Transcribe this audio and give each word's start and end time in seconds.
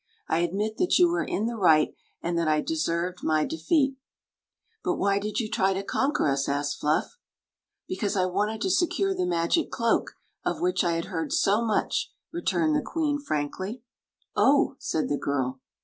"I 0.35 0.39
admit 0.39 0.77
that 0.77 0.97
you 0.97 1.07
were 1.07 1.23
in 1.23 1.45
the 1.45 1.55
right, 1.57 1.93
and 2.23 2.35
that 2.35 2.47
I 2.47 2.59
deserved 2.61 3.19
my 3.21 3.45
defeat"" 3.45 3.97
But 4.83 4.95
why 4.95 5.19
did 5.19 5.39
you 5.39 5.47
try 5.47 5.73
to 5.73 5.83
conquer 5.83 6.27
us? 6.27 6.47
a^ed 6.47 6.75
Fluff" 6.75 7.19
Because 7.87 8.15
I 8.15 8.25
wanted 8.25 8.61
to 8.61 8.71
secure 8.71 9.13
the 9.13 9.27
magic 9.27 9.69
cloak, 9.69 10.15
of 10.43 10.59
which 10.59 10.83
I 10.83 10.93
had 10.93 11.05
heard 11.05 11.31
so 11.31 11.63
much," 11.63 12.11
returned 12.31 12.75
the 12.75 12.81
queen, 12.81 13.19
frankly. 13.19 13.83
"Oh!" 14.35 14.75
said 14.79 15.07
the 15.07 15.19
girl. 15.19 15.59